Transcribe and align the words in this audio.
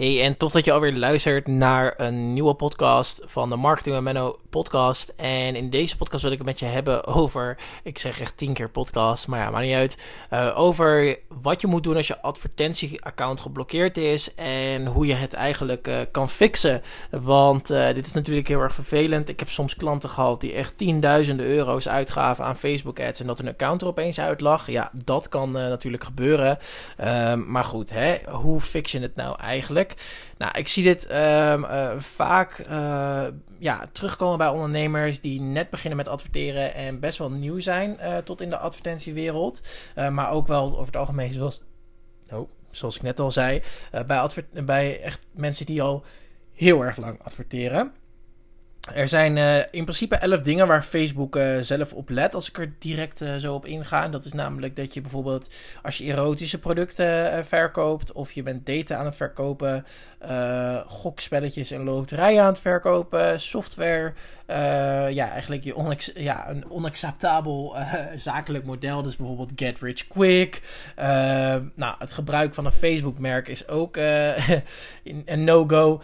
Hey, 0.00 0.22
en 0.24 0.36
tof 0.36 0.52
dat 0.52 0.64
je 0.64 0.72
alweer 0.72 0.96
luistert 0.96 1.46
naar 1.46 1.94
een 1.96 2.32
nieuwe 2.32 2.54
podcast 2.54 3.22
van 3.24 3.48
de 3.48 3.56
Marketing 3.56 3.94
met 3.94 4.04
Menno 4.04 4.38
podcast. 4.50 5.12
En 5.16 5.56
in 5.56 5.70
deze 5.70 5.96
podcast 5.96 6.22
wil 6.22 6.32
ik 6.32 6.38
het 6.38 6.46
met 6.46 6.58
je 6.58 6.66
hebben 6.66 7.04
over, 7.06 7.58
ik 7.82 7.98
zeg 7.98 8.20
echt 8.20 8.36
tien 8.36 8.52
keer 8.52 8.68
podcast, 8.68 9.26
maar 9.26 9.40
ja, 9.40 9.50
maakt 9.50 9.64
niet 9.64 9.74
uit. 9.74 9.98
Uh, 10.32 10.58
over 10.58 11.18
wat 11.42 11.60
je 11.60 11.66
moet 11.66 11.82
doen 11.82 11.96
als 11.96 12.06
je 12.06 12.20
advertentieaccount 12.20 13.40
geblokkeerd 13.40 13.96
is 13.96 14.34
en 14.34 14.86
hoe 14.86 15.06
je 15.06 15.14
het 15.14 15.32
eigenlijk 15.32 15.88
uh, 15.88 16.00
kan 16.10 16.28
fixen. 16.28 16.82
Want 17.10 17.70
uh, 17.70 17.86
dit 17.94 18.06
is 18.06 18.12
natuurlijk 18.12 18.48
heel 18.48 18.60
erg 18.60 18.74
vervelend. 18.74 19.28
Ik 19.28 19.38
heb 19.38 19.50
soms 19.50 19.76
klanten 19.76 20.08
gehad 20.08 20.40
die 20.40 20.52
echt 20.52 20.78
tienduizenden 20.78 21.46
euro's 21.46 21.88
uitgaven 21.88 22.44
aan 22.44 22.56
Facebook 22.56 23.00
ads 23.00 23.20
en 23.20 23.26
dat 23.26 23.38
hun 23.38 23.48
account 23.48 23.82
er 23.82 23.88
opeens 23.88 24.20
uit 24.20 24.40
lag. 24.40 24.70
Ja, 24.70 24.90
dat 25.04 25.28
kan 25.28 25.50
natuurlijk 25.52 26.04
gebeuren. 26.04 26.58
Ehm, 26.96 27.50
maar 27.50 27.64
goed, 27.64 27.90
hè, 27.90 28.18
hoe 28.30 28.60
fix 28.60 28.92
je 28.92 29.00
het 29.00 29.16
nou 29.16 29.36
eigenlijk? 29.38 29.89
Nou, 30.38 30.58
ik 30.58 30.68
zie 30.68 30.82
dit 30.84 31.10
um, 31.10 31.64
uh, 31.64 31.98
vaak 31.98 32.58
uh, 32.58 33.26
ja, 33.58 33.88
terugkomen 33.92 34.38
bij 34.38 34.48
ondernemers 34.48 35.20
die 35.20 35.40
net 35.40 35.70
beginnen 35.70 35.96
met 35.96 36.08
adverteren 36.08 36.74
en 36.74 37.00
best 37.00 37.18
wel 37.18 37.30
nieuw 37.30 37.60
zijn 37.60 37.98
uh, 38.00 38.16
tot 38.16 38.40
in 38.40 38.50
de 38.50 38.58
advertentiewereld. 38.58 39.62
maar 40.10 40.30
ook 40.30 40.46
wel 40.46 40.72
over 40.72 40.86
het 40.86 40.96
algemeen, 40.96 41.32
zoals, 41.32 41.60
oh, 42.30 42.50
zoals 42.70 42.96
ik 42.96 43.02
net 43.02 43.20
al 43.20 43.30
zei, 43.30 43.62
bij, 44.06 44.30
bij 44.52 45.02
echt 45.02 45.20
mensen 45.32 45.66
die 45.66 45.82
al 45.82 46.04
heel 46.52 46.84
erg 46.84 46.96
lang 46.96 47.22
adverteren. 47.22 47.92
Er 48.80 49.08
zijn 49.08 49.36
uh, 49.36 49.56
in 49.56 49.84
principe 49.84 50.16
elf 50.16 50.42
dingen 50.42 50.66
waar 50.66 50.82
Facebook 50.82 51.36
uh, 51.36 51.58
zelf 51.60 51.92
op 51.92 52.08
let 52.08 52.34
als 52.34 52.48
ik 52.48 52.58
er 52.58 52.72
direct 52.78 53.20
uh, 53.20 53.36
zo 53.36 53.54
op 53.54 53.66
inga. 53.66 54.04
En 54.04 54.10
dat 54.10 54.24
is 54.24 54.32
namelijk 54.32 54.76
dat 54.76 54.94
je 54.94 55.00
bijvoorbeeld 55.00 55.50
als 55.82 55.98
je 55.98 56.04
erotische 56.04 56.58
producten 56.58 57.44
verkoopt 57.44 58.12
of 58.12 58.32
je 58.32 58.42
bent 58.42 58.66
data 58.66 58.96
aan 58.96 59.04
het 59.04 59.16
verkopen, 59.16 59.84
gokspelletjes 60.86 61.70
en 61.70 61.84
loterijen 61.84 62.42
aan 62.42 62.48
het 62.48 62.60
verkopen, 62.60 63.40
software, 63.40 64.12
ja 65.12 65.30
eigenlijk 65.30 65.64
je 65.64 66.12
ja, 66.14 66.48
een 66.48 66.70
onacceptabel 66.70 67.76
zakelijk 68.14 68.64
model, 68.64 69.02
dus 69.02 69.16
bijvoorbeeld 69.16 69.52
get 69.56 69.78
rich 69.78 70.06
quick. 70.06 70.60
nou, 71.74 71.94
het 71.98 72.12
gebruik 72.12 72.54
van 72.54 72.66
een 72.66 72.72
Facebook 72.72 73.18
merk 73.18 73.48
is 73.48 73.68
ook 73.68 73.96
een 75.24 75.44
no-go. 75.44 76.00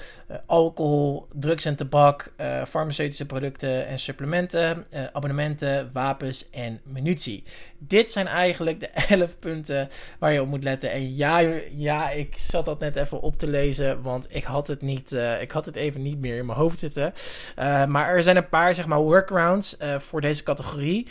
alcohol, 0.47 1.27
drugs 1.33 1.65
en 1.65 1.77
tabak 1.77 2.33
farmaceutische 2.77 3.27
producten 3.27 3.87
en 3.87 3.99
supplementen, 3.99 4.87
uh, 4.95 5.05
abonnementen, 5.13 5.93
wapens 5.93 6.51
en 6.51 6.81
munitie. 6.85 7.43
Dit 7.79 8.13
zijn 8.13 8.27
eigenlijk 8.27 8.81
de 8.81 8.89
11 9.17 9.39
punten 9.39 9.89
waar 10.19 10.33
je 10.33 10.43
op 10.43 10.49
moet 10.49 10.65
letten. 10.65 10.91
En 10.91 11.15
ja, 11.15 11.39
ja, 11.71 12.11
ik 12.11 12.37
zat 12.37 12.65
dat 12.65 12.81
net 12.81 12.97
even 12.97 13.21
op 13.21 13.39
te 13.39 13.51
lezen, 13.51 14.03
want 14.03 14.27
ik 14.31 14.45
had 14.45 14.67
het, 14.67 14.83
niet, 14.83 15.13
uh, 15.13 15.43
ik 15.43 15.51
had 15.51 15.67
het 15.67 15.77
even 15.77 16.03
niet 16.03 16.19
meer 16.19 16.37
in 16.37 16.47
mijn 16.47 16.59
hoofd 16.59 16.79
zitten. 16.79 17.13
Uh, 17.59 17.85
maar 17.85 18.09
er 18.09 18.23
zijn 18.23 18.37
een 18.37 18.49
paar 18.49 18.75
zeg 18.75 18.87
maar, 18.87 19.01
workarounds 19.01 19.77
voor 19.99 20.21
deze 20.21 20.43
categorie, 20.43 21.07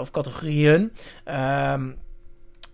of 0.00 0.10
categorieën. 0.10 0.92
Um, 1.24 2.02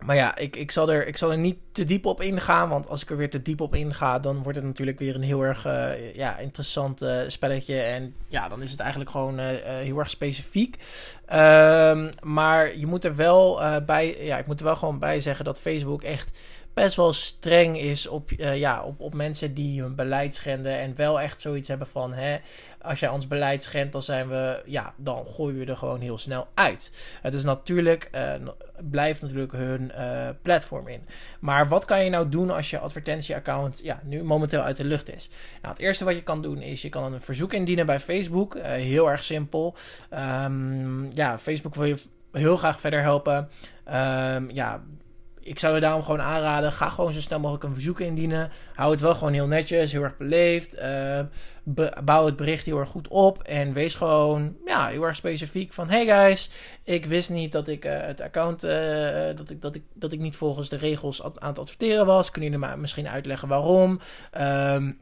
maar 0.05 0.17
ja, 0.17 0.37
ik, 0.37 0.57
ik, 0.57 0.71
zal 0.71 0.91
er, 0.91 1.07
ik 1.07 1.17
zal 1.17 1.31
er 1.31 1.39
niet 1.39 1.59
te 1.73 1.85
diep 1.85 2.07
op 2.07 2.21
ingaan. 2.21 2.69
Want 2.69 2.89
als 2.89 3.03
ik 3.03 3.11
er 3.11 3.17
weer 3.17 3.31
te 3.31 3.43
diep 3.43 3.61
op 3.61 3.75
inga, 3.75 4.19
dan 4.19 4.43
wordt 4.43 4.59
het 4.59 4.67
natuurlijk 4.67 4.99
weer 4.99 5.15
een 5.15 5.23
heel 5.23 5.43
erg 5.43 5.67
uh, 5.67 6.15
ja, 6.15 6.39
interessant 6.39 7.03
uh, 7.03 7.21
spelletje. 7.27 7.81
En 7.81 8.15
ja, 8.29 8.49
dan 8.49 8.63
is 8.63 8.71
het 8.71 8.81
eigenlijk 8.81 9.11
gewoon 9.11 9.41
uh, 9.41 9.47
heel 9.65 9.99
erg 9.99 10.11
specifiek. 10.11 10.77
Um, 11.33 12.11
maar 12.23 12.79
je 12.79 12.87
moet 12.87 13.05
er 13.05 13.17
wel 13.17 13.61
bij. 13.87 14.25
Ja, 14.25 14.39
ik 14.39 14.47
moet 14.47 14.59
er 14.61 14.67
wel 14.67 14.77
gewoon 14.77 14.99
bij 14.99 15.21
zeggen 15.21 15.45
dat 15.45 15.61
Facebook 15.61 16.03
echt 16.03 16.39
best 16.75 16.97
wel 16.97 17.13
streng 17.13 17.79
is 17.79 18.07
op, 18.07 18.31
uh, 18.31 18.57
ja, 18.57 18.83
op, 18.83 19.01
op 19.01 19.15
mensen 19.15 19.55
die 19.55 19.81
hun 19.81 19.95
beleid 19.95 20.35
schenden. 20.35 20.79
En 20.79 20.97
wel 20.97 21.21
echt 21.21 21.41
zoiets 21.41 21.69
hebben 21.69 21.87
van: 21.87 22.13
hè, 22.13 22.37
als 22.83 23.01
jij 23.01 23.09
ons 23.09 23.29
beleid 23.29 23.63
schendt, 23.63 23.93
dan 23.93 24.03
zijn 24.03 24.29
we, 24.29 24.63
ja, 24.67 24.95
dan 24.97 25.27
gooien 25.27 25.59
we 25.59 25.65
er 25.65 25.77
gewoon 25.77 26.01
heel 26.01 26.19
snel 26.19 26.47
uit. 26.55 26.91
Het 27.23 27.35
is 27.35 27.45
natuurlijk, 27.45 28.11
uh, 28.15 28.49
blijft 28.91 29.23
natuurlijk 29.23 29.53
hun 29.53 29.93
uh, 29.97 30.29
platform 30.43 30.89
in. 30.89 31.01
Maar 31.41 31.69
wat 31.69 31.85
kan 31.85 32.05
je 32.05 32.11
nou 32.11 32.29
doen 32.29 32.51
als 32.51 32.71
je 32.71 32.79
advertentieaccount 32.79 33.81
ja, 33.83 34.01
nu 34.05 34.23
momenteel 34.23 34.63
uit 34.63 34.77
de 34.77 34.85
lucht 34.85 35.15
is? 35.15 35.31
Nou, 35.63 35.75
het 35.75 35.83
eerste 35.83 36.05
wat 36.05 36.15
je 36.15 36.23
kan 36.23 36.43
doen 36.43 36.63
is: 36.63 36.83
je 36.83 36.89
kan 36.89 37.13
een 37.13 37.21
verzoek 37.21 37.53
indienen 37.53 37.87
bij 37.87 38.01
Facebook. 38.01 38.59
heel 38.63 39.11
erg 39.11 39.23
simpel. 39.23 39.75
Um, 40.45 41.13
ja, 41.13 41.39
Facebook 41.39 41.75
wil 41.75 41.85
je 41.85 42.03
heel 42.33 42.57
graag 42.57 42.81
verder 42.81 43.01
helpen. 43.01 43.49
Um, 43.89 44.51
ja, 44.51 44.83
ik 45.43 45.59
zou 45.59 45.75
je 45.75 45.81
daarom 45.81 46.03
gewoon 46.03 46.21
aanraden: 46.21 46.73
ga 46.73 46.89
gewoon 46.89 47.13
zo 47.13 47.21
snel 47.21 47.41
mogelijk 47.41 47.65
een 47.65 47.75
verzoek 47.75 48.01
indienen. 48.01 48.51
Hou 48.75 48.91
het 48.91 49.01
wel 49.01 49.15
gewoon 49.15 49.33
heel 49.33 49.47
netjes, 49.47 49.93
heel 49.93 50.03
erg 50.03 50.17
beleefd. 50.17 50.79
Uh, 50.79 51.21
bouw 52.05 52.27
het 52.27 52.37
bericht 52.37 52.65
heel 52.65 52.79
erg 52.79 52.89
goed 52.89 53.09
op. 53.09 53.43
En 53.43 53.73
wees 53.73 53.95
gewoon 53.95 54.57
ja, 54.65 54.89
heel 54.89 55.03
erg 55.03 55.17
specifiek 55.17 55.73
van: 55.73 55.89
hey 55.89 56.07
guys, 56.07 56.51
ik 56.85 57.05
wist 57.05 57.31
niet 57.31 57.53
dat 57.53 57.69
ik 57.69 57.85
uh, 57.85 58.01
het 58.01 58.21
account. 58.21 58.65
Uh, 58.65 58.71
dat, 59.37 59.51
ik, 59.51 59.63
dat, 59.63 59.75
ik, 59.75 59.83
dat 59.95 60.13
ik 60.13 60.21
niet 60.21 60.37
volgens 60.37 60.69
de 60.69 60.77
regels 60.77 61.23
aan 61.23 61.49
het 61.49 61.59
adverteren 61.59 62.07
was. 62.07 62.31
Kunnen 62.31 62.51
jullie 62.51 62.67
me 62.67 62.77
misschien 62.77 63.09
uitleggen 63.09 63.49
waarom? 63.49 64.01
Um, 64.41 65.01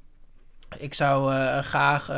ik 0.78 0.94
zou 0.94 1.32
graag 1.62 2.10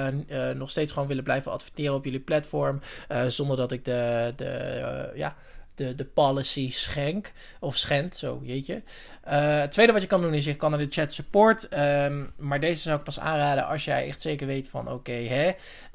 nog 0.54 0.70
steeds 0.70 0.92
gewoon 0.92 1.08
willen 1.08 1.24
blijven 1.24 1.52
adverteren 1.52 1.94
op 1.94 2.04
jullie 2.04 2.20
platform. 2.20 2.80
zonder 3.28 3.56
dat 3.56 3.72
ik 3.72 3.84
de, 3.84 4.32
de, 4.36 5.12
ja, 5.14 5.36
de, 5.80 5.94
de 5.94 6.04
policy 6.04 6.70
schenk. 6.70 7.32
Of 7.60 7.76
schend, 7.76 8.16
zo 8.16 8.40
jeetje. 8.42 8.82
Uh, 9.28 9.60
het 9.60 9.72
tweede 9.72 9.92
wat 9.92 10.02
je 10.02 10.08
kan 10.08 10.20
doen 10.20 10.34
is 10.34 10.44
je 10.44 10.56
kan 10.56 10.70
naar 10.70 10.78
de 10.78 10.86
chat 10.90 11.12
support. 11.12 11.78
Um, 11.78 12.32
maar 12.36 12.60
deze 12.60 12.82
zou 12.82 12.98
ik 12.98 13.04
pas 13.04 13.20
aanraden 13.20 13.66
als 13.66 13.84
jij 13.84 14.06
echt 14.06 14.20
zeker 14.20 14.46
weet 14.46 14.68
van 14.68 14.90
oké, 14.90 15.12
hè. 15.12 15.52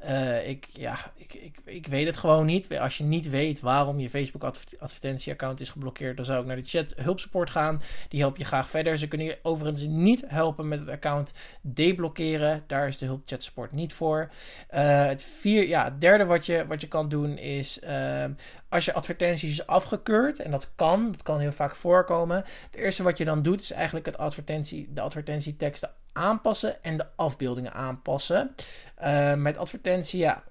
Uh, 0.10 0.50
ik, 0.50 0.68
ja, 0.74 0.98
ik, 1.16 1.34
ik, 1.34 1.56
ik 1.66 1.88
weet 1.88 2.06
het 2.06 2.18
gewoon 2.18 2.46
niet. 2.46 2.80
Als 2.80 2.98
je 2.98 3.04
niet 3.04 3.30
weet 3.30 3.60
waarom 3.60 4.00
je 4.00 4.10
Facebook 4.10 4.44
advertentieaccount 4.80 5.60
is 5.60 5.70
geblokkeerd, 5.70 6.18
dan 6.18 6.26
zou 6.26 6.40
ik 6.42 6.46
naar 6.46 6.56
de 6.56 6.66
chat 6.66 6.94
hulpsupport 6.96 7.50
gaan. 7.50 7.82
Die 8.10 8.20
help 8.20 8.38
je 8.38 8.46
graag 8.46 8.70
verder. 8.70 8.98
Ze 8.98 9.08
kunnen 9.08 9.28
je 9.28 9.38
overigens 9.42 9.86
niet 9.86 10.24
helpen 10.28 10.68
met 10.68 10.80
het 10.80 10.90
account 10.90 11.34
deblokkeren. 11.62 12.64
Daar 12.68 12.88
is 12.88 12.98
de 12.98 13.06
hulp 13.06 13.22
chat 13.26 13.44
support 13.44 13.72
niet 13.72 13.94
voor. 13.94 14.30
Uh, 14.74 15.06
het, 15.06 15.24
vier, 15.24 15.68
ja, 15.68 15.96
derde 16.00 16.26
wat 16.26 16.46
je, 16.46 16.66
wat 16.68 16.82
je 16.82 16.88
kan 16.88 17.10
doen 17.10 17.38
is 17.38 17.80
ehm, 17.80 18.32
als 18.76 18.86
je 18.86 18.94
advertenties 18.94 19.52
is 19.52 19.68
afgekeurd, 19.68 20.40
en 20.40 20.52
dat 20.52 20.70
kan, 20.76 21.12
dat 21.12 21.24
kan 21.24 21.40
heel 21.40 21.52
vaak 21.52 21.76
voorkomen. 21.76 22.44
Het 22.66 22.76
eerste 22.76 23.04
wat 23.04 23.18
je 23.18 23.26
dan 23.26 23.42
doet, 23.42 23.62
is 23.62 23.72
eigenlijk 23.72 24.06
het 24.06 24.18
advertentie, 24.18 24.94
de 24.94 25.02
advertentieteksten 25.02 25.90
aanpassen 26.14 26.84
en 26.84 26.98
de 26.98 27.06
afbeeldingen 27.16 27.74
aanpassen. 27.74 28.56
Uh, 29.04 29.34
met 29.34 29.58
advertentie, 29.58 30.20
ja, 30.20 30.44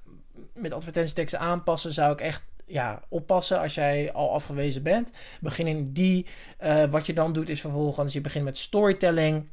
met 0.53 0.73
advertentieteksten 0.73 1.41
aanpassen 1.41 1.93
zou 1.93 2.13
ik 2.13 2.21
echt 2.21 2.45
ja, 2.67 3.03
oppassen 3.09 3.61
als 3.61 3.75
jij 3.75 4.13
al 4.13 4.33
afgewezen 4.33 4.83
bent. 4.83 5.11
Begin 5.41 5.67
in 5.67 5.93
die. 5.93 6.27
Uh, 6.61 6.85
wat 6.85 7.07
je 7.07 7.13
dan 7.13 7.33
doet 7.33 7.49
is 7.49 7.61
vervolgens, 7.61 8.13
je 8.13 8.21
begint 8.21 8.45
met 8.45 8.59
storytelling. 8.59 9.49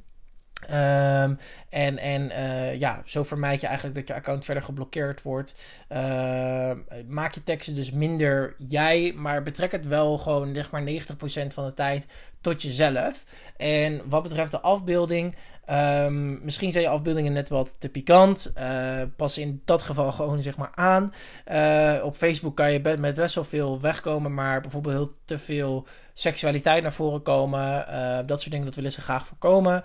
Um, 0.63 1.37
en 1.69 1.97
en 1.97 2.31
uh, 2.31 2.79
ja, 2.79 3.01
zo 3.05 3.23
vermijd 3.23 3.61
je 3.61 3.67
eigenlijk 3.67 3.95
dat 3.95 4.07
je 4.07 4.13
account 4.13 4.45
verder 4.45 4.63
geblokkeerd 4.63 5.21
wordt. 5.21 5.55
Uh, 5.89 6.71
maak 7.07 7.33
je 7.33 7.43
teksten 7.43 7.75
dus 7.75 7.91
minder 7.91 8.55
jij, 8.57 9.13
maar 9.15 9.43
betrek 9.43 9.71
het 9.71 9.87
wel 9.87 10.17
gewoon 10.17 10.53
zeg 10.53 10.71
maar 10.71 10.83
90% 10.83 11.47
van 11.47 11.65
de 11.65 11.73
tijd 11.73 12.07
tot 12.41 12.61
jezelf. 12.61 13.23
En 13.57 14.01
wat 14.09 14.23
betreft 14.23 14.51
de 14.51 14.59
afbeelding, 14.59 15.35
um, 15.69 16.39
misschien 16.43 16.71
zijn 16.71 16.83
je 16.83 16.89
afbeeldingen 16.89 17.33
net 17.33 17.49
wat 17.49 17.75
te 17.79 17.89
pikant. 17.89 18.51
Uh, 18.57 19.01
pas 19.15 19.37
in 19.37 19.61
dat 19.65 19.81
geval 19.81 20.11
gewoon 20.11 20.41
zeg 20.41 20.57
maar 20.57 20.71
aan. 20.75 21.13
Uh, 21.51 22.05
op 22.05 22.15
Facebook 22.15 22.55
kan 22.55 22.71
je 22.71 22.97
met 22.99 23.15
best 23.15 23.35
wel 23.35 23.43
veel 23.43 23.81
wegkomen, 23.81 24.33
maar 24.33 24.61
bijvoorbeeld 24.61 24.95
heel 24.95 25.11
te 25.25 25.37
veel 25.37 25.87
seksualiteit 26.13 26.81
naar 26.81 26.93
voren 26.93 27.21
komen. 27.21 27.85
Uh, 27.89 28.19
dat 28.25 28.39
soort 28.39 28.51
dingen, 28.51 28.65
dat 28.65 28.75
willen 28.75 28.91
ze 28.91 29.01
graag 29.01 29.25
voorkomen. 29.27 29.83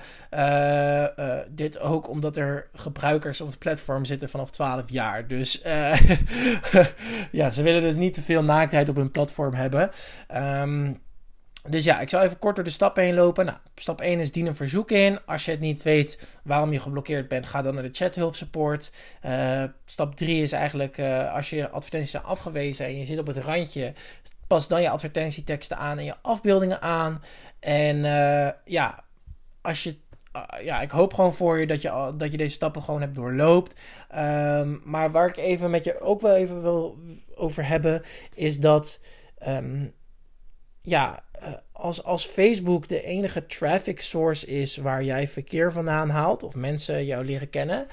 dit 1.49 1.79
ook 1.79 2.09
omdat 2.09 2.37
er 2.37 2.69
gebruikers 2.75 3.41
op 3.41 3.49
het 3.49 3.59
platform 3.59 4.05
zitten 4.05 4.29
vanaf 4.29 4.51
12 4.51 4.91
jaar. 4.91 5.27
Dus 5.27 5.63
ja, 7.33 7.51
ze 7.51 7.63
willen 7.63 7.81
dus 7.81 7.97
niet 7.97 8.15
te 8.15 8.23
veel 8.23 8.43
naaktheid 8.43 8.89
op 8.89 8.97
hun 8.97 9.11
platform 9.11 9.55
hebben. 9.55 9.91
Um, 10.35 11.05
dus 11.71 11.85
ja, 11.85 12.01
ik 12.01 12.09
zal 12.09 12.23
even 12.23 12.39
kort 12.39 12.55
door 12.55 12.65
de 12.65 12.71
stappen 12.71 13.03
heen 13.03 13.15
lopen. 13.15 13.45
Nou, 13.45 13.59
stap 13.75 14.01
1 14.01 14.21
is 14.21 14.33
dien 14.33 14.47
een 14.47 14.57
verzoek 14.57 14.91
in. 14.91 15.19
Als 15.27 15.45
je 15.45 15.51
het 15.51 15.61
niet 15.61 15.83
weet 15.83 16.19
waarom 16.43 16.73
je 16.73 16.81
geblokkeerd 16.81 17.29
bent, 17.29 17.47
ga 17.47 17.63
dan 17.63 17.75
naar 17.75 17.83
de 17.83 17.89
chathulpsupport. 17.93 18.93
Uh, 19.25 19.65
stap 19.85 20.15
3 20.15 20.43
is 20.43 20.53
eigenlijk 20.53 20.99
uh, 20.99 21.35
als 21.35 21.51
je 21.51 21.69
advertenties 21.71 22.11
zijn 22.11 22.23
afgewezen 22.23 22.87
en 22.87 22.99
je 22.99 23.05
zit 23.05 23.19
op 23.19 23.27
het 23.27 23.37
randje, 23.37 23.93
pas 24.47 24.69
dan 24.69 24.83
je 24.83 24.91
advertentieteksten 24.91 25.77
aan 25.77 25.99
en 25.99 26.05
je 26.05 26.15
afbeeldingen 26.23 26.83
aan. 26.83 27.23
En 27.61 27.97
uh, 27.97 28.51
ja, 28.65 29.05
als 29.61 29.83
je 29.83 29.97
ja, 30.63 30.81
ik 30.81 30.91
hoop 30.91 31.15
gewoon 31.15 31.35
voor 31.35 31.59
je 31.59 31.67
dat 31.67 31.83
je, 31.83 32.15
dat 32.17 32.31
je 32.31 32.37
deze 32.37 32.55
stappen 32.55 32.83
gewoon 32.83 33.01
hebt 33.01 33.15
doorloopt. 33.15 33.81
Um, 34.17 34.81
maar 34.85 35.11
waar 35.11 35.29
ik 35.29 35.37
even 35.37 35.71
met 35.71 35.85
je 35.85 36.01
ook 36.01 36.21
wel 36.21 36.35
even 36.35 36.63
wil 36.63 36.99
over 37.35 37.67
hebben, 37.67 38.03
is 38.35 38.61
dat 38.61 39.01
um, 39.47 39.93
ja, 40.87 41.23
eh, 41.33 41.53
als, 41.73 42.05
als 42.05 42.27
Facebook 42.27 42.89
de 42.89 43.03
enige 43.03 43.47
traffic 43.47 44.01
source 44.01 44.47
is 44.47 44.77
waar 44.77 45.05
jij 45.05 45.29
verkeer 45.29 45.73
vandaan 45.73 46.11
haalt, 46.11 46.43
of 46.43 46.55
mensen 46.55 47.05
jou 47.05 47.25
leren 47.25 47.51
kennen, 47.51 47.87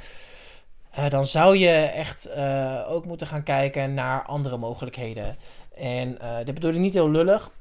uh, 0.98 1.10
dan 1.10 1.26
zou 1.26 1.58
je 1.58 1.70
echt 1.72 2.30
uh, 2.38 2.86
ook 2.90 3.06
moeten 3.06 3.28
gaan 3.28 3.44
kijken 3.44 3.94
naar 3.94 4.24
andere 4.24 4.58
mogelijkheden. 4.58 5.38
En 5.76 6.18
dit 6.44 6.54
bedoel 6.54 6.72
ik 6.72 6.80
niet 6.80 6.94
heel 6.94 7.10
lullig. 7.10 7.52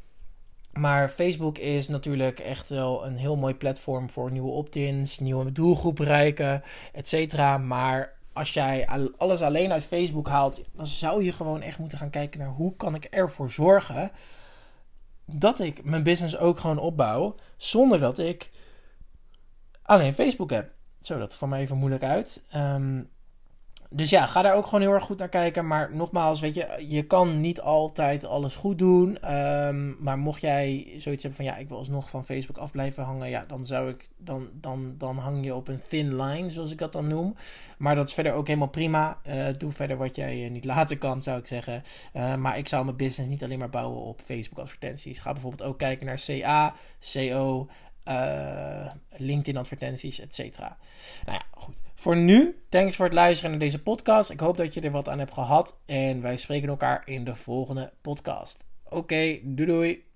Maar 0.72 1.08
Facebook 1.08 1.58
is 1.58 1.88
natuurlijk 1.88 2.40
echt 2.40 2.68
wel 2.68 3.06
een 3.06 3.16
heel 3.16 3.36
mooi 3.36 3.54
platform 3.54 4.10
voor 4.10 4.30
nieuwe 4.30 4.50
opt-ins, 4.50 5.18
nieuwe 5.18 5.52
doelgroep 5.52 5.96
bereiken, 5.96 6.62
et. 6.92 7.36
Maar 7.60 8.12
als 8.32 8.52
jij 8.52 8.88
alles 9.16 9.42
alleen 9.42 9.72
uit 9.72 9.84
Facebook 9.84 10.28
haalt, 10.28 10.64
dan 10.72 10.86
zou 10.86 11.24
je 11.24 11.32
gewoon 11.32 11.62
echt 11.62 11.78
moeten 11.78 11.98
gaan 11.98 12.10
kijken 12.10 12.40
naar 12.40 12.48
hoe 12.48 12.76
kan 12.76 12.94
ik 12.94 13.04
ervoor 13.04 13.50
zorgen 13.50 14.10
dat 15.26 15.60
ik 15.60 15.84
mijn 15.84 16.02
business 16.02 16.36
ook 16.36 16.58
gewoon 16.58 16.78
opbouw 16.78 17.34
zonder 17.56 18.00
dat 18.00 18.18
ik 18.18 18.50
alleen 19.82 20.14
Facebook 20.14 20.50
heb. 20.50 20.70
Zo, 21.02 21.18
dat 21.18 21.36
mij 21.48 21.60
even 21.60 21.76
moeilijk 21.76 22.02
uit. 22.02 22.44
Um, 22.54 23.10
dus 23.92 24.10
ja, 24.10 24.26
ga 24.26 24.42
daar 24.42 24.54
ook 24.54 24.64
gewoon 24.64 24.80
heel 24.80 24.92
erg 24.92 25.04
goed 25.04 25.18
naar 25.18 25.28
kijken. 25.28 25.66
Maar 25.66 25.94
nogmaals, 25.94 26.40
weet 26.40 26.54
je, 26.54 26.84
je 26.88 27.02
kan 27.02 27.40
niet 27.40 27.60
altijd 27.60 28.24
alles 28.24 28.54
goed 28.54 28.78
doen. 28.78 29.34
Um, 29.34 29.96
maar 30.00 30.18
mocht 30.18 30.40
jij 30.40 30.94
zoiets 30.98 31.22
hebben 31.22 31.44
van 31.44 31.54
ja, 31.54 31.56
ik 31.56 31.68
wil 31.68 31.78
alsnog 31.78 32.10
van 32.10 32.24
Facebook 32.24 32.58
af 32.58 32.70
blijven 32.70 33.04
hangen. 33.04 33.28
Ja, 33.28 33.44
dan 33.46 33.66
zou 33.66 33.90
ik, 33.90 34.08
dan, 34.16 34.48
dan, 34.52 34.94
dan 34.98 35.18
hang 35.18 35.44
je 35.44 35.54
op 35.54 35.68
een 35.68 35.82
thin 35.88 36.22
line, 36.22 36.50
zoals 36.50 36.70
ik 36.70 36.78
dat 36.78 36.92
dan 36.92 37.06
noem. 37.06 37.36
Maar 37.78 37.94
dat 37.94 38.08
is 38.08 38.14
verder 38.14 38.32
ook 38.32 38.46
helemaal 38.46 38.68
prima. 38.68 39.18
Uh, 39.26 39.46
doe 39.58 39.72
verder 39.72 39.96
wat 39.96 40.16
jij 40.16 40.48
niet 40.48 40.64
laten 40.64 40.98
kan, 40.98 41.22
zou 41.22 41.38
ik 41.38 41.46
zeggen. 41.46 41.82
Uh, 42.14 42.34
maar 42.34 42.58
ik 42.58 42.68
zou 42.68 42.84
mijn 42.84 42.96
business 42.96 43.30
niet 43.30 43.42
alleen 43.42 43.58
maar 43.58 43.70
bouwen 43.70 44.02
op 44.02 44.20
Facebook 44.24 44.58
advertenties. 44.58 45.18
Ga 45.18 45.32
bijvoorbeeld 45.32 45.68
ook 45.68 45.78
kijken 45.78 46.06
naar 46.06 46.20
CA, 46.26 46.74
CO, 47.12 47.68
LinkedIn 49.16 49.56
advertenties, 49.56 50.20
et 50.20 50.34
cetera. 50.34 50.76
Nou 51.26 51.38
ja, 51.38 51.51
goed. 51.62 51.80
Voor 51.94 52.16
nu, 52.16 52.62
thanks 52.68 52.96
voor 52.96 53.04
het 53.04 53.14
luisteren 53.14 53.50
naar 53.50 53.60
deze 53.60 53.82
podcast. 53.82 54.30
Ik 54.30 54.40
hoop 54.40 54.56
dat 54.56 54.74
je 54.74 54.80
er 54.80 54.90
wat 54.90 55.08
aan 55.08 55.18
hebt 55.18 55.32
gehad. 55.32 55.80
En 55.86 56.22
wij 56.22 56.36
spreken 56.36 56.68
elkaar 56.68 57.02
in 57.04 57.24
de 57.24 57.34
volgende 57.34 57.92
podcast. 58.00 58.64
Oké, 58.88 59.38
doei 59.42 59.66
doei. 59.66 60.11